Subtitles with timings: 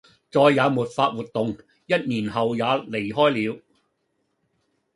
[0.31, 1.55] 再也沒法活動；
[1.85, 3.61] 一年後也離開了